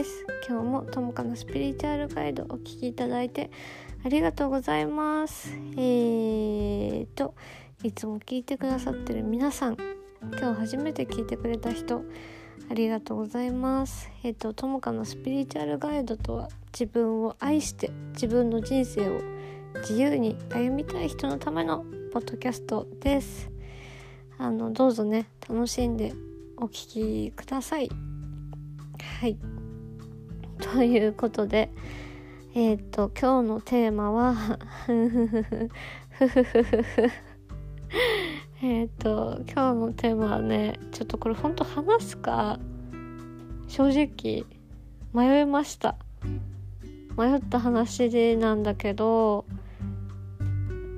[0.00, 0.24] です。
[0.48, 3.50] 今日もともかのスピリチュアルガイドお聞きいただいて
[4.02, 5.52] ありがとうございます。
[5.76, 7.34] えーと
[7.82, 9.76] いつも聞いてくださってる皆さん
[10.38, 12.02] 今日初めて聞いてくれた人
[12.70, 14.10] ありがとうございます。
[14.22, 19.20] えっ、ー、とともかのスピリチュアルガイドとは自分を愛して自分の人生を
[19.82, 23.50] 自由に歩みたい人のためのポッドキャストです。
[24.38, 26.14] あのどうぞね楽しんで
[26.56, 27.90] お聴きください。
[29.20, 29.59] はい。
[30.72, 31.70] ということで
[32.54, 34.34] えっ、ー、と今日のテーマは
[34.86, 37.10] ふふふ
[38.62, 42.58] えっと今日のテーマはねちょっとこれほんと話すか？
[43.68, 44.44] 正直
[45.14, 45.96] 迷いました。
[47.16, 49.44] 迷った話でなんだけど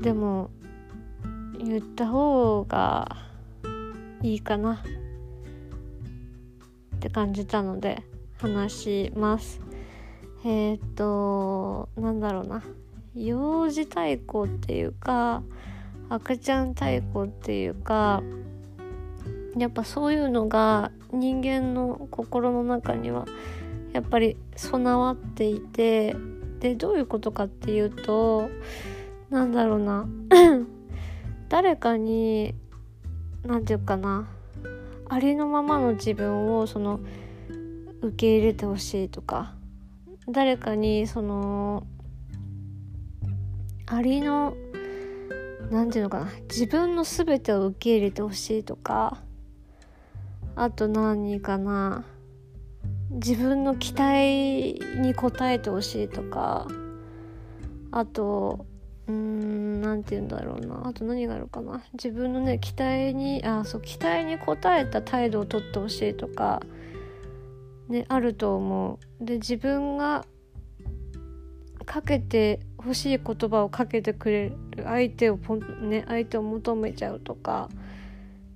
[0.02, 0.50] でも
[1.58, 3.16] 言った方が
[4.22, 4.82] いいかな
[6.96, 8.02] って感じたので
[8.42, 9.60] 話します。
[10.44, 12.64] えっ、となんだろうな。
[13.14, 15.44] 幼児対抗っていうか
[16.08, 18.22] 赤ちゃん対抗っていうか
[19.56, 23.26] やっぱそういうのが人間の心の中には
[23.92, 26.16] やっぱり備わっていて
[26.58, 28.50] でどういうことかっていうと
[29.30, 30.08] なんだろうな。
[31.48, 32.54] 誰かに
[33.44, 34.26] 何て言うかな。
[35.08, 36.98] ありのままの自分をその
[38.02, 39.54] 受け入れてほしいとか
[40.28, 41.86] 誰かにその
[43.86, 44.54] ありの
[45.70, 49.18] 何て言うのかな自分の全てを受け入れてほしいとか
[50.56, 52.04] あと何かな
[53.10, 56.66] 自分の期待に応えてほしいとか
[57.90, 58.66] あと
[59.06, 66.62] うん何て言うんだろうなあと何があるかな自分のね期待にあそう期待に応えた態度をとってほしいとか
[67.88, 69.24] ねあると思う。
[69.24, 70.24] で自分が
[71.84, 77.68] かけて欲しい言葉をかけてくれる相手をポンね相手を求めちゃうとか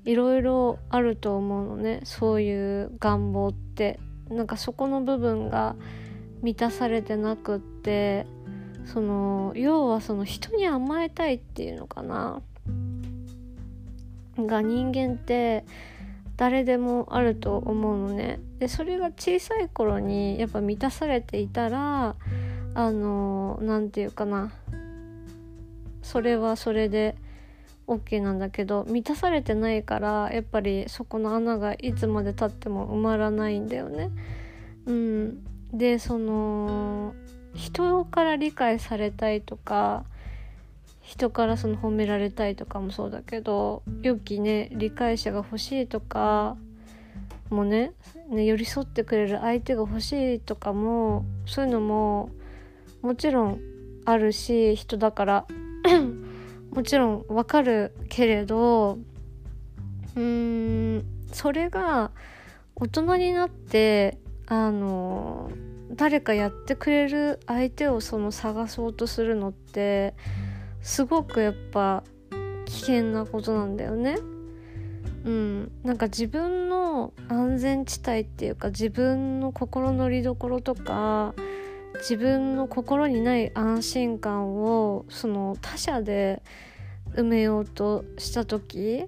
[0.05, 2.01] いろいろあると思うのね。
[2.05, 3.99] そういう願望って。
[4.29, 5.77] なんかそこの部分が
[6.43, 8.27] 満たされてなくって
[8.85, 12.43] その要はその人に甘えたいっていうのかな。
[14.37, 15.65] が人間って
[16.37, 18.41] 誰でもあると思うのね。
[18.59, 22.15] でそれが小さい頃にやっぱ満たされていたら
[22.75, 24.53] あの何て言うかな。
[26.03, 27.17] それはそれで
[27.87, 34.11] OK なんだけど満たされてないからやっぱりそこの穴がいつまでたっても埋まらないんだよね。
[34.87, 37.15] うん、でその
[37.55, 40.05] 人から理解されたいとか
[41.07, 46.57] 人からその褒められたいとかもそうだけど良きね理解者が欲しいとか
[47.49, 47.93] もね
[48.29, 52.31] ね寄り添ってくれる相手が欲しいとかもそういうのも
[53.03, 53.61] もちろん
[54.05, 55.47] あるし人だから。
[56.73, 58.99] もちろんわかるけれど
[60.15, 62.11] うーんそれが
[62.75, 65.51] 大人になってあの
[65.93, 70.15] 誰かやってくれる相手をその探そうとするのって
[70.87, 72.05] すごくやっぱ
[72.65, 74.19] 危険なことなんだよね。
[75.25, 81.35] うん、なんか自分の安全地帯っていうか自分の心の拠り所とか
[81.95, 86.41] 自分の心にない安心感をその他者で
[87.17, 89.07] 埋めようとした時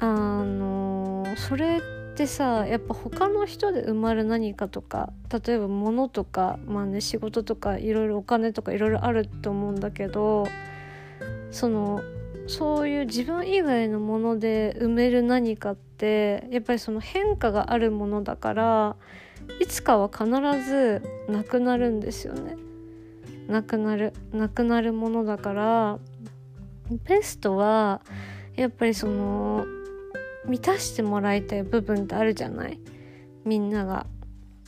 [0.00, 1.80] あのそれっ
[2.16, 5.12] てさやっぱ他の人で埋まる何かとか
[5.46, 10.48] 例えば物とかまあね仕事とかいろいろお金とかいろいろあると思うんだけど
[11.50, 12.02] その
[12.46, 18.96] そういう自分以外のもので埋める何かってやっぱりその変化があるものだから
[19.60, 20.26] いつかは必
[20.64, 22.56] ずなくなるんですよね。
[23.48, 25.98] なくなるなくなるものだから
[26.90, 28.00] ベストは
[28.56, 29.64] やっぱりその
[30.48, 32.80] 満たしてもらいたい部分ってあるじゃない？
[33.44, 34.06] みんなが。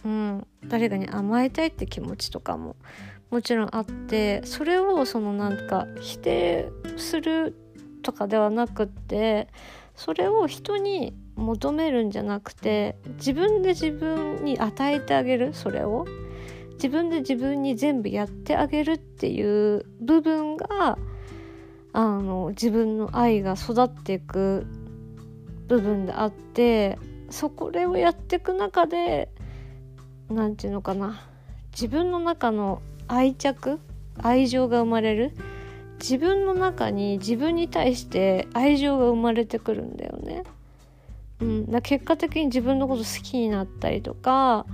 [0.04, 2.76] うん、誰かに甘えたいって気持ちとかも。
[3.30, 7.54] もちろんあってそれをそのなんか否定する
[8.02, 9.48] とかではなくって
[9.96, 16.06] それを人に求めるんじゃなくて自分で自分に与えてあげるそれを。
[16.74, 20.96] 自分で自分に全部やってあげるっていう部分が
[21.92, 24.64] あの自分の愛が育っていく
[25.68, 26.98] 部分であって
[27.30, 29.30] そこれをやっていく中で
[30.30, 31.20] 何て言うのかな
[31.72, 33.78] 自分の中の愛着
[34.18, 35.32] 愛情が生まれる
[36.00, 40.44] 自分の中に自分に対して愛情が生まれてくるんだよね。
[41.40, 44.66] うん、だ結果的に自分のこと好きになったりとか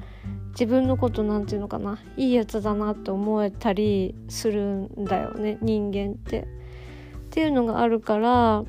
[0.53, 6.41] 自分のことなんていうのかないいやつだなって思えたりするんだよね人間って。
[6.41, 6.47] っ
[7.31, 8.65] ていうのがあるから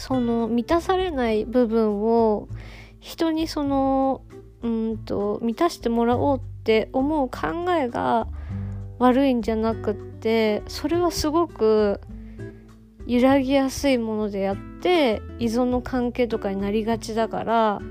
[0.00, 2.48] その満たされない部分を
[3.00, 4.22] 人にその
[4.62, 8.26] うんと満たしてもらおうって思う考えが
[8.98, 12.00] 悪いんじゃなくってそれはすごく
[13.06, 17.82] 揺らぎやすいものであって依存の関係とかになりがちだから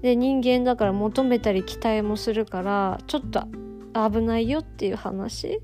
[0.00, 3.46] で人間だから求めたり期待もするからちょっと
[3.94, 5.60] 危ないよっていう話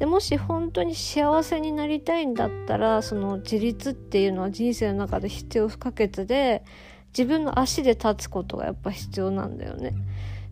[0.00, 6.64] でもし本当に幸せになりたいんだったらその自立っていうのは人生の中で必要不可欠で
[7.08, 9.92] 自分の足で立つことがやっぱ必要なんだよね。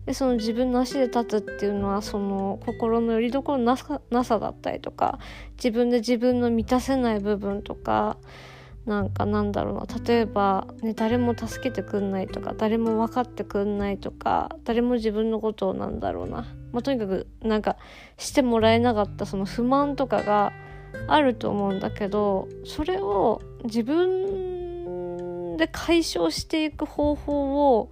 [0.05, 5.17] でその自分の足で立つっていうのはその心のより所のなさなさだったりとか
[5.55, 8.17] 自分で自分の満たせない部分とか
[8.85, 9.85] なんかなんだろうな。
[10.03, 17.77] 例えば、ね、誰も助けてくんないとか誰も分かってくんないとか誰も自分のことをなんだろうな、まあ、とにかくなんか
[18.17, 20.53] してもらえなかったその不満とかが
[21.07, 27.91] あると思うんだけどそれを自分で解消していく方法を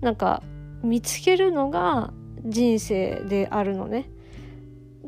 [0.00, 0.42] なんか
[0.82, 2.12] 見つけるのが
[2.44, 4.10] 人生であるのね。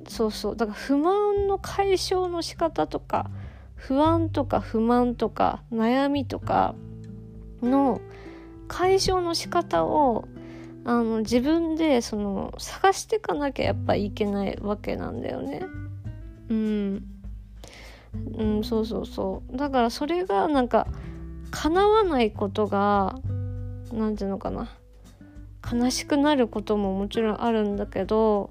[0.09, 0.57] そうそう。
[0.57, 3.31] だから不満の解消の仕方とか
[3.75, 6.75] 不安とか不満とか悩みとか
[7.63, 8.01] の
[8.69, 10.27] 解消の仕方を
[10.85, 15.63] あの自分でその探していかなきゃやっぱいけないわけなんだよね。
[16.49, 17.05] うん。
[18.37, 19.57] うん、そうそうそう。
[19.57, 20.87] だからそれがなんか
[21.51, 23.19] 叶わないことが
[23.93, 24.69] 何て言うのかな
[25.73, 28.51] 悲しくなることももちろんあるんだけど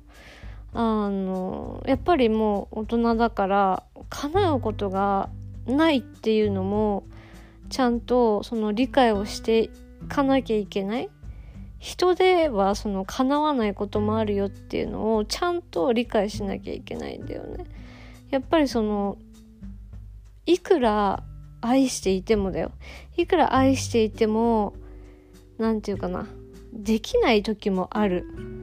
[0.73, 5.29] あのやっぱりもう大人だから叶うことが
[5.67, 7.03] ないっていうのも
[7.69, 9.69] ちゃんとその理解をしてい
[10.07, 11.09] かなきゃいけない。
[11.79, 17.65] 人ではその叶わないこともあるよっていうのをちゃんと理解しなきゃいけないんだよね。
[18.29, 19.17] やっぱりその
[20.45, 21.23] いくら
[21.59, 22.71] 愛していてもだよ。
[23.17, 24.75] いくら愛していても
[25.57, 26.25] 何て言うかな。
[26.71, 28.62] できない時もある。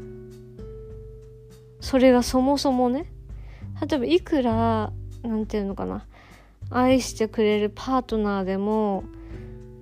[1.80, 3.10] それがそもそもね
[3.86, 4.92] 例えばいくら
[5.22, 6.06] 何て言うのかな
[6.70, 9.04] 愛してくれるパートナーでも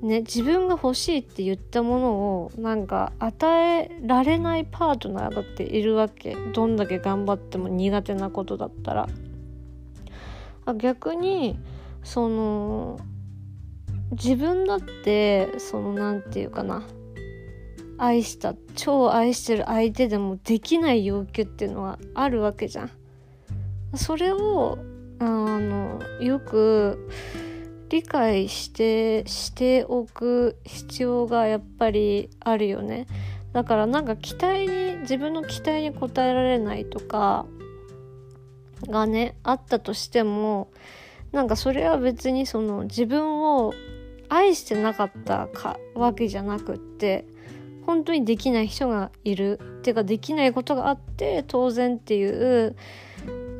[0.00, 6.36] ね自分が欲しいって言ったものをなんか与えられないパートナーだっているわけ。
[6.54, 9.08] どんだけ頑張っても苦手なことだったら。
[10.64, 11.58] あ逆に
[12.02, 13.00] その
[14.12, 16.82] 自分だってその何て言うかな
[17.98, 22.90] 愛した超愛してる相手でもできない要求っていうのはあるわけじゃん。
[23.94, 24.78] それを
[25.18, 27.08] あのよく
[27.88, 33.06] 理解してしておく必要がやっぱりあるよね。
[33.52, 37.46] だからなんか期待に自分の期待に応えられないとか
[38.86, 40.70] がねあったとしても
[41.32, 43.72] なんかそれは別にその自分を
[44.28, 47.26] 愛してなかったかわけじゃなくって
[47.88, 49.58] 本当にできない人がいる。
[49.78, 52.76] っていうかできないことがあって当然っていう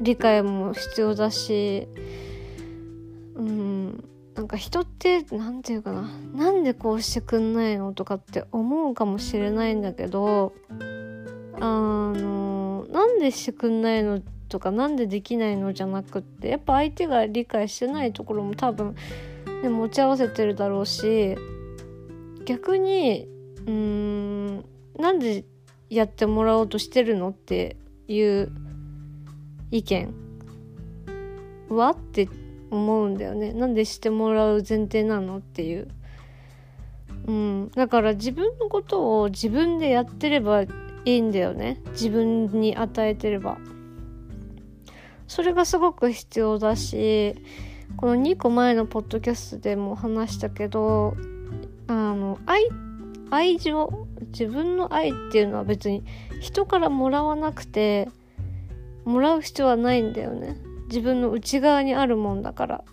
[0.02, 1.88] 理解も必要だし
[3.36, 4.04] うん
[4.34, 6.10] なんか人って何て言うかな。
[6.34, 10.52] なんでこうしてくんないのとかって思うかもしれないんだけど
[11.58, 14.20] あのなんでしてくんないの
[14.50, 18.94] とかなんでできないのじゃなくってやっぱ相手が理解してないところも多分、
[19.62, 21.34] ね、持ち合わせてるだろうし
[22.44, 23.26] 逆に
[23.68, 24.64] うーん。
[24.98, 25.44] なんで
[25.88, 27.76] やってもらおうとしてるのって
[28.08, 28.50] いう
[29.70, 30.14] 意見
[31.68, 31.90] は？
[31.90, 32.28] って
[32.70, 33.52] 思うんだよね。
[33.52, 35.88] なんでしてもらう前提なのっていう、
[37.26, 40.68] うん、だから自分のことを自分でやってればい
[41.04, 41.80] いんだよね。
[41.92, 43.58] 自分に与えてれば。
[45.28, 47.34] それがすごく必要だし
[47.98, 51.16] この2個前のポッドキャストでも話したけど
[51.86, 52.66] あの愛
[53.30, 56.04] 愛情自分の愛っていうのは別に
[56.40, 58.08] 人からもらわなくて
[59.04, 60.56] もらう必要はないんだよね。
[60.88, 62.84] 自分の内側にあるもんだから。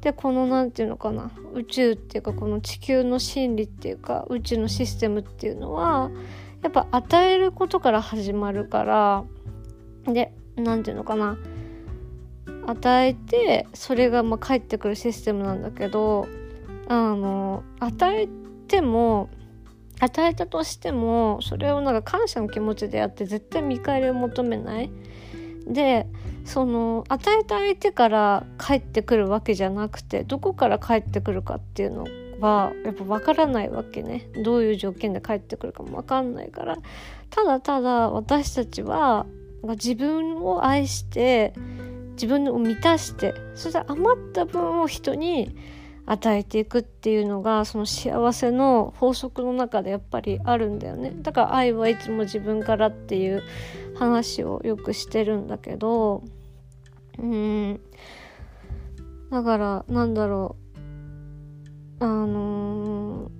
[0.00, 1.30] でこの何て言うのかな。
[1.54, 6.10] 宇宙っていうかこの地球の真理っていうか宇宙のシステムっていうのは
[6.62, 9.24] やっぱ与えることから始まるから
[10.04, 11.38] で何て言うのかな。
[12.68, 16.26] 与えてそれがまあ返ってくるシステムなんだけど
[16.88, 18.28] あの与え
[18.66, 19.28] ても
[20.00, 24.90] 与えたとしてもそれをなんか感謝の気持ちでやって絶対見返りを求めない。
[25.66, 26.06] で
[26.44, 32.04] その与えた相手から帰ってくるわけじゃなくてどこから帰ってくるかっていうの
[32.38, 34.28] はやっぱ分からないわけね。
[34.44, 36.76] どういう条件で帰ってくるかも分かんないから。
[37.30, 39.26] ただただ私たちは
[39.62, 41.54] 自分を愛して
[42.12, 45.56] 自分を満たしてそして余った分を人に
[46.06, 51.12] 与えていくっていうのがその幸せの法則の中でやっぱりあるんだよね。
[51.22, 53.42] だから愛はいつも自分からっていう
[53.96, 56.22] 話をよくしてるんだけど
[57.18, 57.80] うん。
[59.30, 60.66] だからなんだろう。
[61.98, 63.30] あの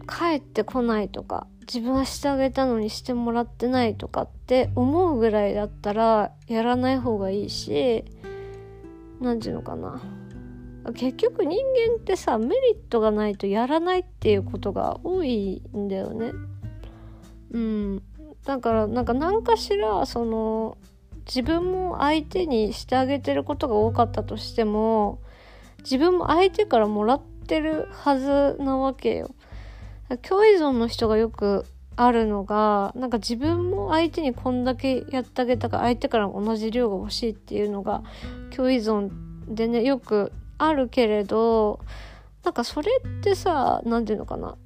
[0.00, 8.06] ー、帰ってこないとか自分はしてあげたのにしてもらってないとかって思うぐらいだったらやらない方がいいし
[9.20, 10.00] 何て言うのかな。
[10.90, 11.58] 結局人
[11.88, 16.32] 間ってさメリットがないとやらないっていうことが多いんだよね。
[17.52, 18.02] うん、
[18.44, 20.76] だからなんか何かしらその
[21.26, 25.20] 自分も相手にしてあげてることが多かったとしても
[25.84, 29.34] 自分も相手からもらってるはずなわけよ。
[30.22, 31.64] 共依存の人がよく
[31.96, 38.02] あるのがなんか自分も相手にこんだけやってあげたから相手から同じ量が欲しいっていうのが
[38.54, 39.10] 共依存
[39.48, 40.32] でねよく
[40.64, 41.80] あるけれど
[42.44, 44.56] なんかそれってさ何て言うのかな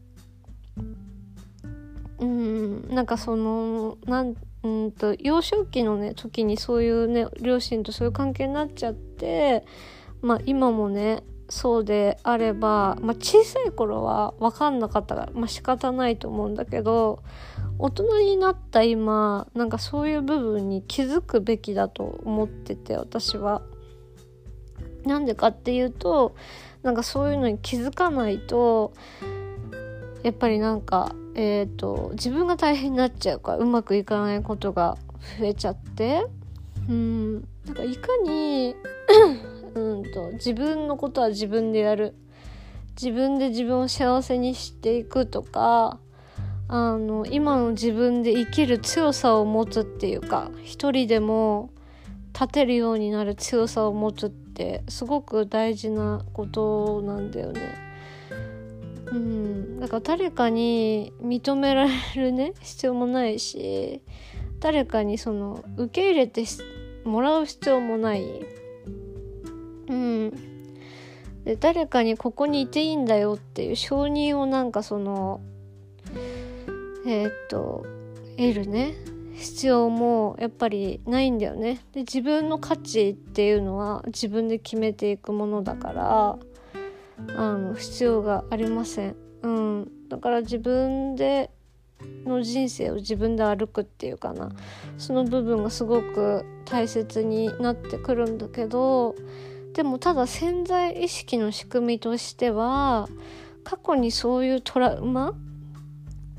[2.19, 9.65] うんなんかそのなんうんと幼少期のね時にそういうね両親とそういう関係になっちゃって
[10.23, 17.23] まあ今もねそうであれば、まあ、小さい頃は分かんなかったら、まあ、仕方ないと思うんだけど
[17.79, 23.63] 大人になった今なんかそういう部分に気づくべきだと思ってて私は。
[25.07, 26.35] なんでかっていうと
[26.83, 28.93] なんかそういうのに気づかないと
[30.23, 34.97] やっぱりなんかえ、ー、と自分が大変になっちゃうからうまくいかないことが
[35.39, 36.27] 増えちゃって
[36.89, 37.35] うん
[37.65, 38.75] なんかいかに
[39.75, 42.15] うんと自分のことは自分でやる
[43.01, 45.99] 自分で自分を幸せにしていくとか
[46.69, 51.71] あの今の自分で生きる強さを持つっていうか一人でも
[52.33, 57.61] 立てるようになる強さを持つってってすごく大事なことなんだよね。
[59.13, 64.01] うん、だから誰かに認められるね 必要もないし
[64.59, 66.45] 誰かにその受け入れて
[67.05, 68.25] もらう必要もない。
[69.89, 70.31] うん、
[71.45, 75.43] で誰かにここにいていいんだよっていう承認をなんかその
[77.07, 77.85] えー、っと
[78.37, 78.95] 得るね
[79.37, 81.81] 必要もやっぱりないんだよね。
[81.93, 86.39] で自分の価値っていうのは自分で決めていくものだから
[87.37, 89.17] あの必要がありません。
[89.43, 91.51] うん、だから自分で
[92.25, 94.51] の人生を自分で歩くっていうかな
[94.99, 99.15] その部分がすごく大切になってくるんだけど
[99.73, 103.09] でもただ潜在意識の仕組みとしては
[103.65, 105.35] 過去にそういうトラウマ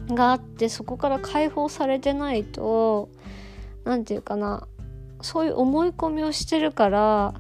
[0.08, 3.10] があってそこから解放されてないと
[3.84, 4.68] 何て言うかな
[5.22, 7.34] そういう思い込みをしてるから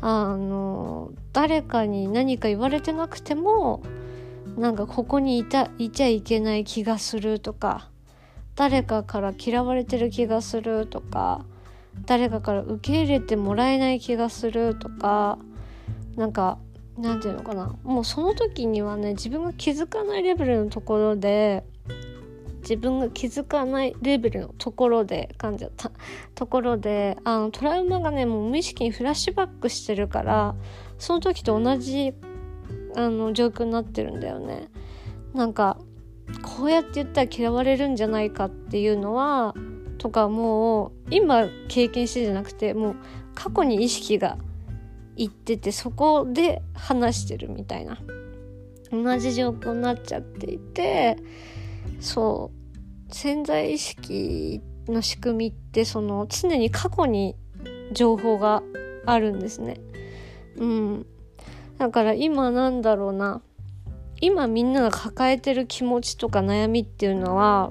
[0.00, 3.82] あの誰かに何か言われてなくても
[4.56, 7.88] なんかここにいたいちゃいけない気がするとか
[8.54, 11.44] 誰かから嫌われてる気がするとか
[12.04, 15.38] 誰かから受け入れてもらえない気がするとか
[16.16, 16.58] なんか
[16.98, 21.64] なんていうのかなもうその時にはね自分が気づかないレベルのところで
[22.68, 25.92] 自分が気づかないレベルのところで噛んじゃった
[26.34, 30.56] ところであのトラウマがねもう無意識にフラッシュバックしてるから
[30.98, 32.12] その時と同じ
[32.96, 34.68] あの状況になってるんだよね。
[35.32, 35.78] なんか
[36.42, 39.54] こうやって言ったら嫌われるんじゃないかっていうのは
[39.98, 42.96] とかもう今経験してじゃなくてもう
[43.34, 44.38] 過去に意識が
[45.16, 47.98] いっててそこで話してるみたいな
[48.90, 51.16] 同じ状況になっちゃっていて
[52.00, 52.50] そ
[53.08, 57.36] う潜在意識の仕組みってその常に過去に
[57.92, 58.62] 情報が
[59.06, 59.80] あるんですね。
[60.56, 61.06] うん。
[61.78, 63.42] だから今なんだろうな。
[64.20, 67.70] 今みんなが抱えてる気持ちとか悩みっていうのは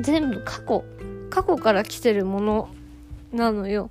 [0.00, 0.84] 全部過去
[1.28, 2.68] 過去から来てるもの
[3.32, 3.90] なのよ。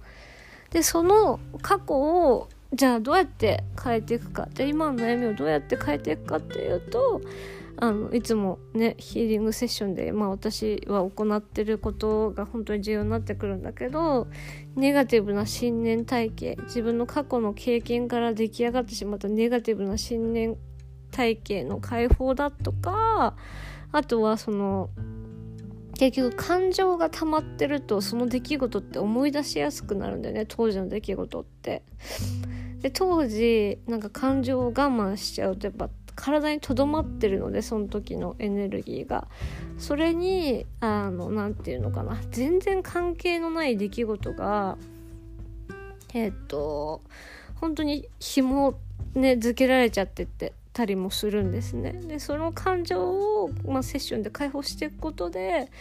[0.72, 7.22] でその過去をじゃあどうやって変えていくかで今の悩みをどうやって変えていくかっていうと
[7.82, 14.28] あのいつもねヒーリングセッションで、まあ、私は行ってることが本当に重要になってくるんだけど
[14.76, 20.58] ネガティブな信念体系自分の過去の経験から出来上がってしまったネガティブな信念
[21.12, 23.36] 体系の解放だとか
[23.94, 24.90] あとはその
[25.98, 31.84] 結局感情が溜まってるとその出来事って思い出しやすくなるんだよね当時の出来事って。
[32.82, 39.28] で当時なんか感情を我慢しちゃうとやっぱ体にとどまってるのでその時のエネルギーが。
[39.78, 42.20] それにあの何て言うのかな。
[42.32, 44.78] 全然関係のない出来事が
[46.14, 47.02] えっ、と
[47.56, 48.78] 本当に紐
[49.16, 51.94] ね付けられちゃってってたりもするんですね。
[51.94, 53.02] でその感情
[53.44, 55.72] を、まあ、セッションで解放していくことで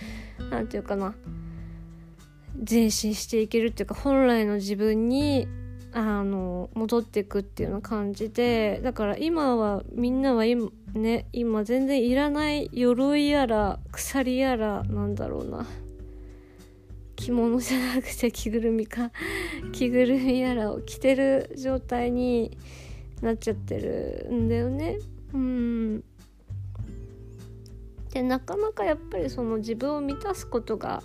[0.51, 1.15] 何て言うかな。
[2.69, 5.49] 前進していけるっていうか本来の自分に
[5.93, 15.67] あの戻っていくっていうような感じでだから今はみんなは今ね今全然いらない鎧やら鎖やらなんだろうな。
[17.17, 19.11] 着物じゃなくて着ぐるみか。
[19.73, 22.57] 着ぐるみやらを着てる状態に
[23.21, 24.99] なっちゃってるんだよね。
[25.35, 26.05] うん。
[28.13, 31.03] でなかなかやっぱりその自分を満たすことが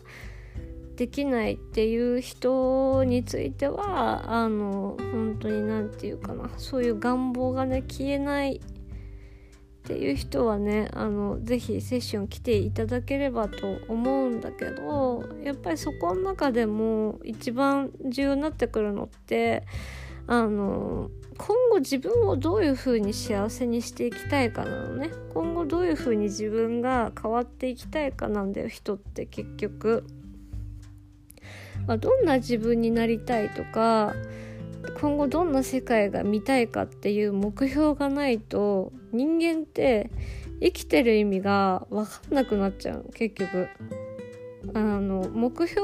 [0.95, 19.65] できないっていう人についてはあの本当に何て言うかなそういう願望がね消えないっていう人はねあのぜひセッション来ていただければと思うんだけどやっぱりそこの中でも一番重要になってくるのって
[20.27, 30.05] あの今後自分をどういう風に幸せにしていきたいかなのね今後どういう風に自分が変わっていきたいかなんだよ人って結局。
[31.87, 34.13] まあ、どんな自分になりたいとか
[34.99, 40.11] 今後どんな世界が見たいかっていう目標がないと人間って
[40.61, 43.67] 生きてる意味が分かんなくなっちゃう結局。
[44.73, 45.81] あの目標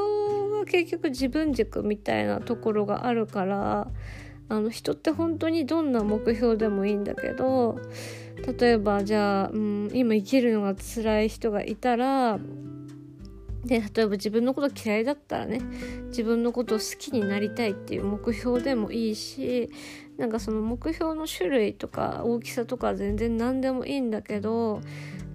[0.57, 3.87] が結局自分軸みたいなところがあるから
[4.47, 7.79] あの人って本当にどんな目標でもいいんだけど
[8.59, 12.39] 例えばじゃあ、うん、今生きるのが辛い人がいたら
[13.65, 15.61] で例えば自分のこと嫌いだったらね
[16.07, 19.69] 自分のことを好きになりたいっていう目標でもいいし
[20.17, 24.81] なんかその目標の種類とか大きさとか全然何でもいいんだけど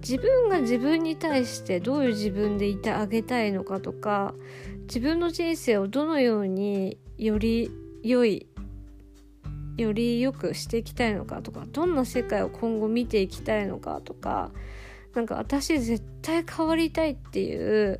[0.01, 4.33] 自分が自分に対してどういう自分でいてあげたいのかとか
[4.81, 7.71] 自分の人生をどのようにより
[8.03, 8.47] 良い
[9.77, 14.51] より良くしていきたいのかとかどんな世界を今後見ていきたいのかとか
[15.13, 17.99] なんか私絶対変わりたいっていう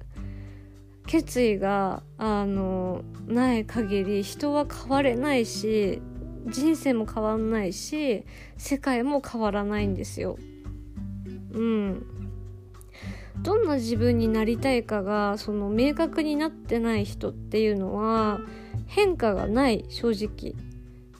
[1.08, 6.02] 決意があのない限り人は変われないし
[6.48, 8.24] 人生も変わんないし
[8.58, 10.38] 世界も変わらないんですよ。
[11.54, 12.06] うん。
[13.42, 18.40] どんな自分になりたいかがその明確になってない人っていうのは
[18.88, 20.56] 変化がない正直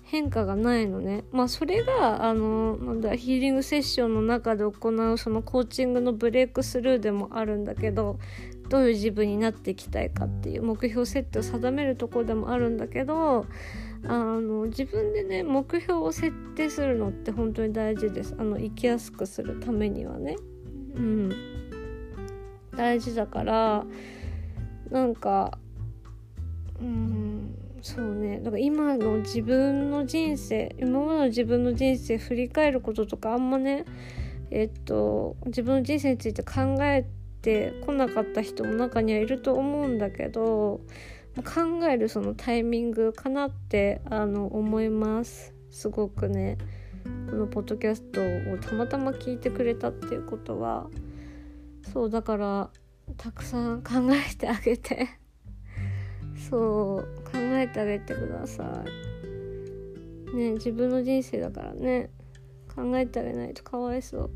[0.04, 8.18] 変化がないのねまあそれがあのなんだヒーリングセッションの中で行うそのコーチングのブレイクスルーでもあるんだけど
[8.70, 13.46] どういう自分になっていきたいかっていう目標設定を定めるところでもあるんだけど
[14.08, 18.36] あの自分でね目標を設定するのって本当に大事です。
[18.38, 20.36] あの生きやすくするためにはね。
[20.96, 21.32] うん。
[22.76, 23.86] 大事だから
[24.92, 25.58] なんか
[26.80, 28.40] うんそうね。
[28.40, 33.86] だから今の自分の人生今までの自分の人生振り返ることとかあんまね
[34.52, 37.25] えっと自分の人生について考えて
[37.86, 40.82] こなかった人も中にはいると思うんだけど
[41.44, 45.54] 考えるそのタイミングかなってあの思います。
[45.70, 46.58] すごくね
[47.30, 50.88] このポッドキャストをたまたま聞いてくれたっていうことは
[51.92, 52.70] そうだから
[53.18, 55.10] たくさん考えてあげて
[56.50, 58.84] そう考えてあげてくださ
[60.32, 60.36] い。
[60.36, 62.10] ね自分の人生だからね
[62.74, 64.32] 考えてあげないとかわいそう。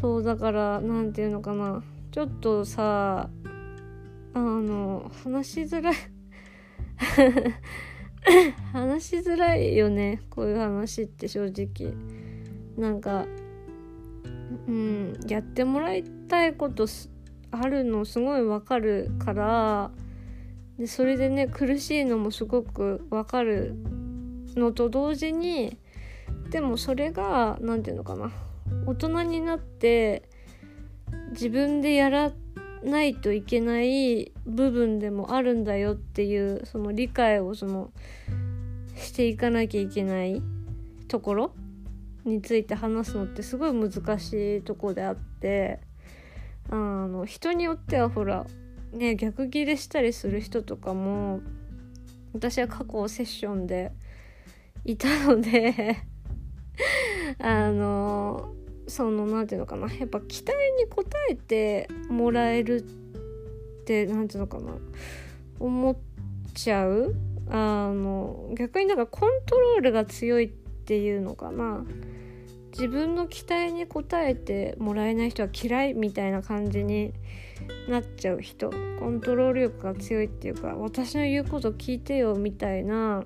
[0.00, 1.82] そうだから何て言うのかな。
[2.10, 3.28] ちょっとさ
[4.34, 5.94] あの話しづらい。
[8.72, 10.22] 話しづらいよね。
[10.30, 11.94] こういう話って正直。
[12.76, 13.26] なんか
[14.68, 16.86] うんやってもらいたいこと
[17.50, 19.90] あるのすごいわかるから。
[20.78, 23.74] でそれでね苦しいのもすごくわかる
[24.56, 25.78] のと同時に
[26.50, 28.30] でもそれが何て言うのかな。
[28.86, 30.28] 大人になって
[31.30, 32.32] 自分でやら
[32.82, 37.90] ないといけない部分でもあるんだよっていうその理解をその
[38.96, 40.42] していかなきゃいけない
[41.08, 41.54] ところ
[42.24, 45.80] について話すのってすごい難しいとこであって
[46.70, 48.46] あの人によってはほら
[48.92, 51.40] ね逆ギレしたりする人とかも
[52.32, 53.92] 私は過去セッションで
[54.84, 55.96] いたので
[57.38, 58.55] あの
[58.86, 59.92] その何て言うのかな。
[59.92, 64.78] やっぱ期待に応えてもらえるって何て言うのかな。
[65.58, 65.96] 思っ
[66.54, 67.14] ちゃう。
[67.48, 71.84] あの逆になんかコントロールが強いっていうのかな。
[72.72, 77.14] 自分の期待に応えてもらえない人は嫌いみたいな感じに
[77.88, 78.70] なっちゃう人。
[78.98, 83.24] コントロール力が強いっていうか私の言うこと聞いてよみたいな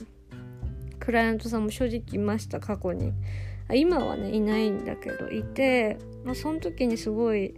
[1.01, 3.13] クライアントさんも正直いました過去に。
[3.75, 7.55] 今はねいないんだけどいて、まあ、その時にすごい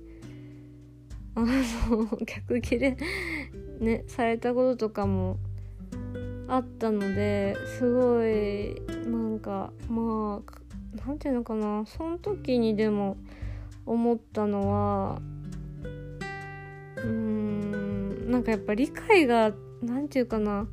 [1.35, 2.97] あの 逆切れ
[3.79, 5.39] ねされたこととかも
[6.49, 8.75] あったのですごい
[9.11, 10.53] なんかまあ
[11.07, 13.17] 何て言うのかなその時にでも
[13.87, 15.23] 思ったのは
[16.97, 20.69] うーんなんかやっぱ理解が何て言うかな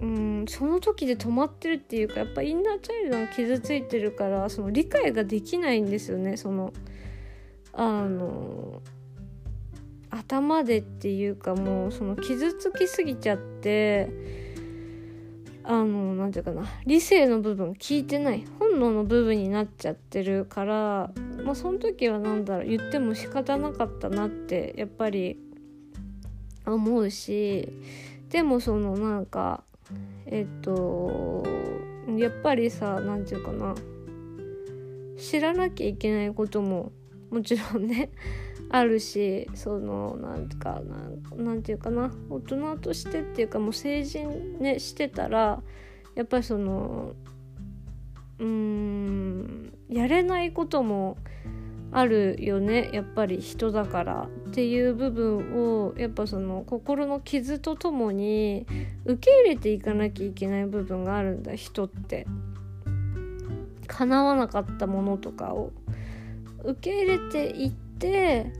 [0.00, 6.36] うんその時で止まってるっていうかやっぱインナーチャイルドが傷ついてるからその理解ができないんですよね。
[6.36, 6.72] その
[7.72, 8.82] あの
[10.10, 14.10] 頭でっていうかもうその傷つきすぎちゃって
[15.62, 21.10] あの何て言うかな理性の部分聞いてない本能の部分になっちゃってるから
[21.44, 25.38] まあその時は何だろう言っても仕方なかったなってやっぱり
[26.64, 27.68] 思うし
[28.30, 29.64] でもそのなんか
[30.26, 31.44] えっと
[32.16, 33.74] やっぱりさ何て言うかな。
[35.16, 36.92] 知らなきゃいけないことも
[37.30, 38.10] もちろんね
[38.68, 42.12] あるしそのなんていうかな。
[42.28, 45.62] 大人としてっていうかもう成人ねしてたら
[46.14, 47.14] やっぱりその
[48.38, 51.16] うーんやれないことも
[51.92, 58.66] あるよねやっぱり人だからっていう部分をやっぱその心の傷とともに
[59.04, 62.26] 受け入れていかなきゃいけない部分があるんだ人って。
[63.86, 65.72] 叶わなかったものとかを
[66.64, 68.52] 受け入れていって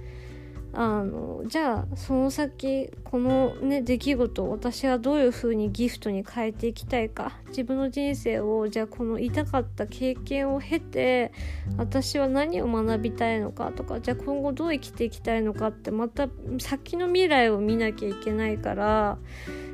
[0.79, 7.33] あのじゃあその先このね出来事を私はどういう風にギフトに変えていきたいか。
[7.49, 11.33] 自分の人生をじゃあこの痛かった経験を経て
[11.79, 19.17] 私は何を学びたいのかとかじゃあ今後どう生きていきたいのかってまた先の未来を見なきゃいけないから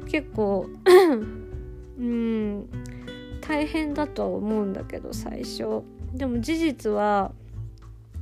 [0.06, 0.68] 結構
[1.98, 2.68] うん
[3.40, 5.82] 大変だとは思うんだけど最初。
[6.14, 7.32] でも事実は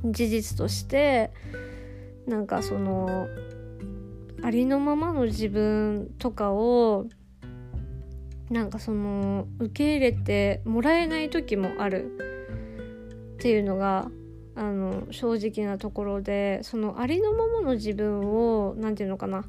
[0.03, 1.29] 事実として
[2.27, 3.27] なんかその
[4.43, 7.07] ありのままの自分とかを
[8.49, 12.17] なんかその受け入れてもらえない時もある。
[13.35, 14.11] っていうのが
[14.53, 19.45] あの正直なところでそのありのままの自分を何て言うのかな。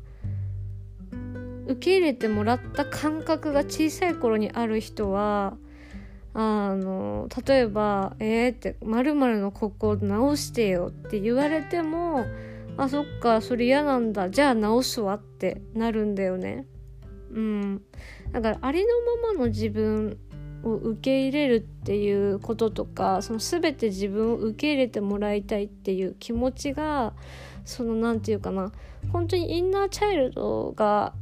[1.67, 5.57] 受け入れてもらった感覚が小さい頃にある人は
[6.35, 12.25] あの例えば「えー、って「まるのここ直してよ」って言われても
[12.77, 16.67] 「あそっかそれ嫌なんだじゃあ直すわ」ってなるんだよね。
[17.33, 17.83] うん、
[18.33, 18.89] だからありの
[19.23, 20.19] ままの自分
[20.65, 27.15] を受け入れるっていうこととかその全て自分を受け入れてもらいたいっていう気持ちが
[27.65, 28.73] その何て言うかな
[29.13, 31.15] 本当にインナーチャイルドが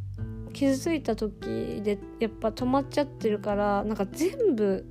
[0.52, 4.84] 傷ついた時でやっぱ止まっちゃってるからなんか全部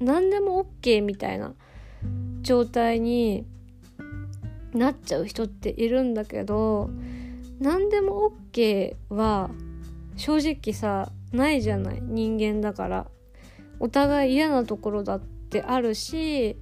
[0.00, 1.54] 何でも OK みたいな
[2.40, 3.46] 状態に
[4.74, 6.90] なっちゃう人っているんだけど
[7.60, 9.50] 何でも OK は
[10.16, 13.06] 正直さないじゃない人間だから。
[13.82, 16.56] お互い嫌なところだってあるし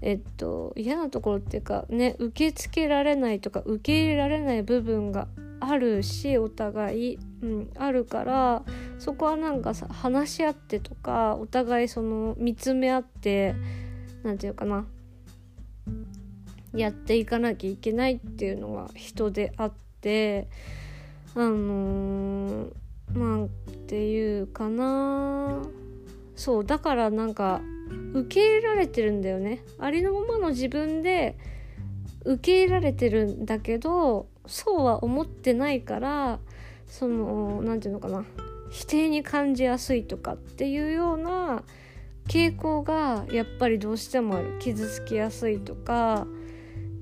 [0.00, 5.26] えっと嫌なところっていうかね受け付けられないとか受け入れられない部分が
[5.58, 8.62] あるしお互い、うん、あるから
[9.00, 13.56] そこはなんかさ話し合ってとかお互いその見つめ合って
[14.22, 14.86] 何て言うかな
[16.76, 20.48] やっていかなきゃいけないっていうのが人であって
[21.34, 22.72] あのー、
[23.14, 23.50] なん
[23.86, 25.62] ていうかな。
[26.34, 27.62] そうだからなんか
[28.12, 29.62] 受け入れられてるんだよね。
[29.78, 31.38] ありのままの自分で
[32.24, 36.38] 受け入れられてるんだけどそうは思ってないから
[36.86, 38.24] その何て言うのかな。
[38.70, 41.62] 否定に感じやすいとかっていうような
[42.28, 44.58] 傾向がやっぱりどうしてもある。
[44.58, 46.26] 傷つきやすいとか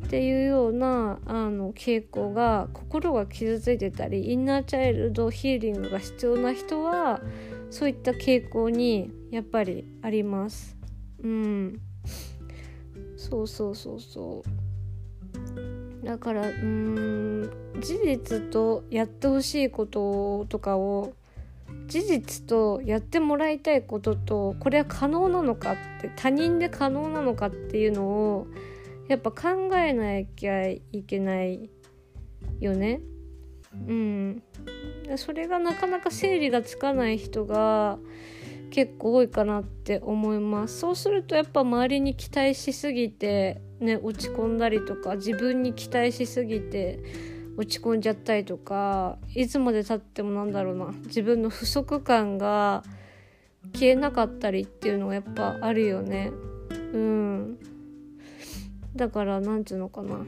[0.05, 7.21] っていうようなあの傾向が心が傷ついてたりインナーチャイルドヒーリングが必要な人は
[7.71, 10.77] そういった傾向にやっぱりあります。
[11.23, 11.81] うん、
[13.17, 14.45] そうそうそうそ
[16.03, 21.15] うだからうーん事実とやってほしいこととかを
[21.87, 28.47] 事実とやってもらいたいこととこれは可能なのかって他人で可能なのかっていうのを
[29.09, 31.71] やっぱ考えなきゃいけない
[32.61, 33.01] よね。
[33.87, 34.43] うん。
[35.17, 37.99] それがなかなか整理がつかない人が
[38.71, 40.79] 結構多いかなって思います。
[40.79, 47.01] そうするとやっぱ周りに期待しすぎてね落ち込んだりとか自分に期待しすぎて
[47.57, 50.87] 落ち込んじゃったりとかいつまでたってもなんだろうな。
[51.07, 52.83] 自分の不足感が
[53.75, 56.31] 消えなかったりっていうのがやっぱあるよね。
[56.93, 57.59] うん。
[58.97, 60.25] だから何て言うのかな。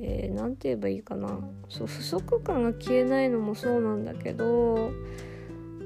[0.00, 1.38] えー、て言えばいいかな。
[1.68, 4.92] そう不足感が消えないのもそうなんだけど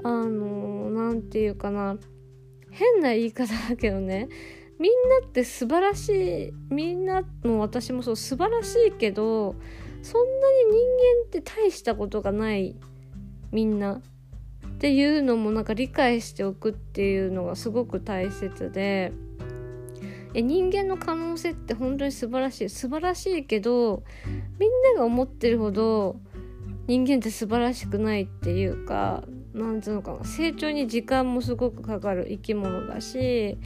[0.03, 1.97] あの何て言うかな。
[2.71, 4.29] 変な言い方だけどね。
[4.79, 9.55] みんなって素晴らしいみんなも私もそう素晴らしいけど
[10.03, 10.81] そんなに人
[11.23, 12.77] 間って大したことがない
[13.51, 14.01] みんな。
[14.67, 19.13] っていうのもなんか理解しておくっていうのがすごく大切で。
[20.35, 22.68] 人間の可能性って本当に素晴らしい。
[22.68, 24.03] 素晴らしいけど
[24.59, 26.21] みんなが思ってるほど
[26.87, 30.25] 人間って素晴らしくないっていうかなんつうのかな。
[30.25, 32.27] 成長に時間もすごくかかる。
[32.29, 33.59] 生き物だし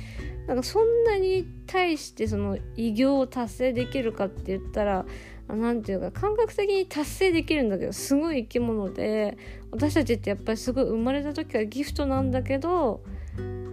[0.47, 5.05] なんかそんなに対してその偉業を達成できるかって言ったら
[5.49, 9.37] 何て言うか感覚的に達成できるんだけどすごい生き物で
[9.71, 13.03] 私たちってやっぱりすごい生まれた時はギフトなんだけど、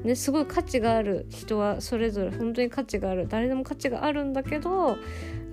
[0.04, 4.98] ね、すごい価値がある人はそれぞれ本当に価値がある誰でも価値があるんだけど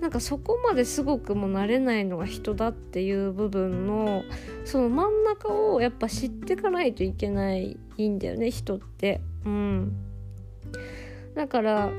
[0.01, 4.23] なんかそこまですごくもなれないのが人だっていう部分の
[4.65, 9.21] その真ん中をやっぱ知ってかないといけないんだよね人って。
[9.45, 9.93] うん、
[11.33, 11.89] だから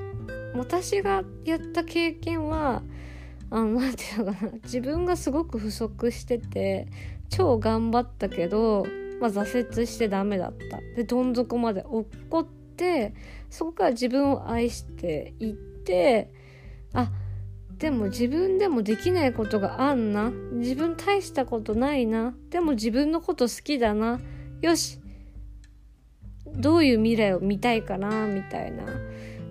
[0.54, 2.82] 私がやった経験は
[3.50, 6.88] あのなんていうのかな自分がすごく不足してて
[7.30, 8.86] 超頑張ったけど、
[9.22, 10.80] まあ、挫折してダメだった。
[10.96, 12.44] でどん底まで落っこっ
[12.76, 13.14] て
[13.48, 16.32] そこから自分を愛していって
[16.92, 17.12] あ
[17.78, 20.30] でも自分でもできないことがあんな。
[20.54, 22.34] 自分大したことないな。
[22.50, 24.20] でも自分のこと好きだな。
[24.60, 24.98] よし。
[26.46, 28.84] どういう未来を見たいかなみたいな。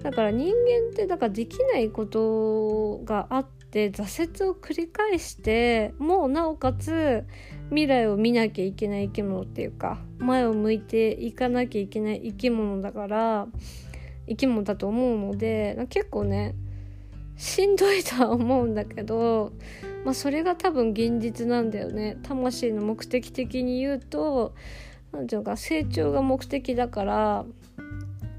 [0.03, 7.25] だから人間ってだからできないことがあってで挫折を繰り返してもうなおかつ
[7.69, 13.47] 未来を見なきゃいけない生き物っていうか前を向いていかなきゃいけない生き物だから
[14.27, 16.55] 生き物だと思うので結構ね
[17.37, 19.53] しんどいとは思うんだけど、
[20.05, 22.17] まあ、それが多分現実なんだよね。
[22.21, 24.53] 魂の目的的に言うと
[25.11, 27.45] 何ていうか成長が目的だから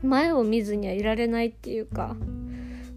[0.03, 2.17] 前を見ずにはいられないっていうか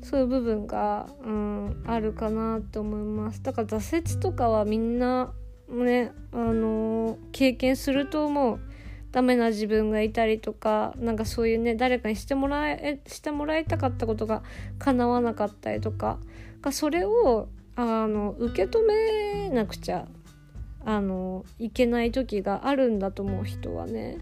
[0.05, 3.41] そういう部分が、うん、あるかなと思います。
[3.41, 5.33] だから挫折とかはみんな
[5.67, 8.59] ねあのー、経験すると思う。
[9.11, 14.43] ダメな自分がいたりとかなんかそういうね誰かにしてもらえしてもらいたかったことが
[14.77, 16.19] 叶わなかったりとか。
[16.71, 20.07] それをあの受け止めなくちゃ
[20.83, 24.17] あのいけない時があるんだと思う人はね。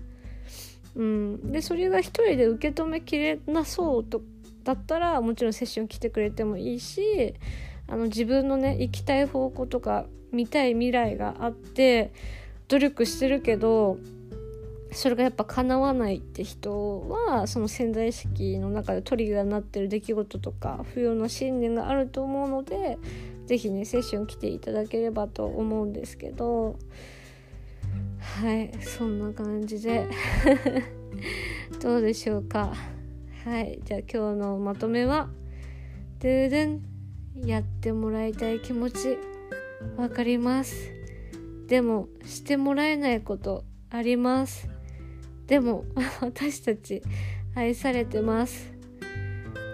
[0.96, 4.22] うん、でそれが一人で受け止めきれなそうと
[4.64, 7.34] だったらもちろんセッション来てくれてもいいし
[7.88, 12.12] あの自分のね行きたい方向とか見たい未来があって
[12.68, 13.98] 努力してるけど
[14.92, 22.98] それがやっぱ叶わないって人はその潜在意識の中でトリガーになってる出来事とか不要な信念があると思うので
[23.48, 26.78] 是非ねセッション来ていただければと思うんですけど
[28.20, 30.08] はいそんな感じで
[31.82, 32.74] どうでしょうか？
[33.46, 35.28] はいじゃあ今日のまとめは
[36.20, 36.80] ドゥドゥ
[37.44, 39.18] ンやってもらいたい気持ち
[39.98, 40.94] わかります。
[41.68, 44.70] でもしてもらえないことあります。
[45.46, 45.84] でも
[46.22, 47.02] 私たち
[47.54, 48.72] 愛されてます。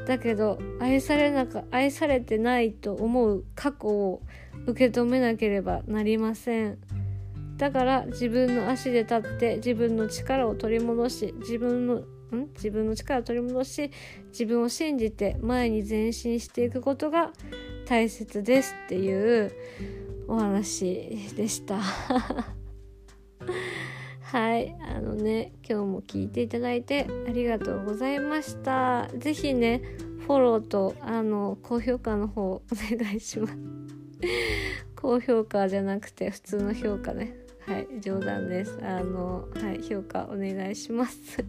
[0.08, 4.24] だけど愛されなか愛されてないと思う過去を
[4.66, 6.80] 受け止めなければなりません。
[7.58, 12.02] だから自分の足で立って自分の力を取り戻し自分の
[12.36, 12.48] ん？
[12.56, 13.92] 自分の力を取り戻し
[14.30, 17.32] 自分を信じて前に前進していくことが
[17.86, 19.52] 大切ですっていう
[20.28, 21.80] お話でした。
[24.22, 24.76] はい。
[24.88, 29.10] あのね今日も聞いていただいてありがとうございました。
[29.18, 29.82] 是非ね
[30.20, 33.58] フォローとあの高評価の方お願いします。
[34.96, 37.36] 高評価じゃなくて普通の評価ね。
[37.66, 37.88] はい。
[38.00, 38.78] 冗談です。
[38.84, 39.82] あのはい。
[39.82, 41.44] 評価お願いします。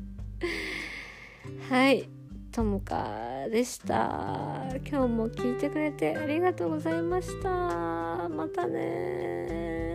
[1.68, 2.08] はい
[2.52, 4.64] ともかでした。
[4.88, 7.48] 今日も聞いてくれてありがとうございました。
[8.28, 9.89] またね